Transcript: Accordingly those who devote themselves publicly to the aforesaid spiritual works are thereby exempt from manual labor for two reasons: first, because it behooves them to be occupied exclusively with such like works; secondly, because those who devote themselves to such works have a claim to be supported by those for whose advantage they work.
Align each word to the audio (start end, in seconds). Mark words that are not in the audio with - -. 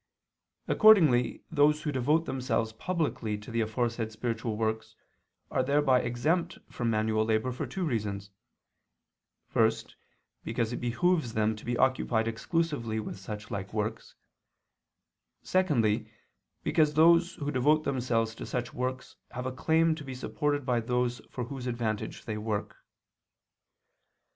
Accordingly 0.67 1.43
those 1.51 1.83
who 1.83 1.91
devote 1.91 2.25
themselves 2.25 2.73
publicly 2.73 3.37
to 3.37 3.51
the 3.51 3.61
aforesaid 3.61 4.11
spiritual 4.11 4.57
works 4.57 4.95
are 5.51 5.61
thereby 5.61 5.99
exempt 6.01 6.57
from 6.71 6.89
manual 6.89 7.23
labor 7.23 7.51
for 7.51 7.67
two 7.67 7.85
reasons: 7.85 8.31
first, 9.47 9.95
because 10.43 10.73
it 10.73 10.77
behooves 10.77 11.33
them 11.33 11.55
to 11.55 11.63
be 11.63 11.77
occupied 11.77 12.27
exclusively 12.27 12.99
with 12.99 13.19
such 13.19 13.51
like 13.51 13.73
works; 13.75 14.15
secondly, 15.43 16.09
because 16.63 16.95
those 16.95 17.35
who 17.35 17.51
devote 17.51 17.83
themselves 17.83 18.33
to 18.33 18.43
such 18.47 18.73
works 18.73 19.17
have 19.29 19.45
a 19.45 19.51
claim 19.51 19.93
to 19.93 20.03
be 20.03 20.15
supported 20.15 20.65
by 20.65 20.79
those 20.79 21.21
for 21.29 21.43
whose 21.43 21.67
advantage 21.67 22.25
they 22.25 22.39
work. 22.39 22.75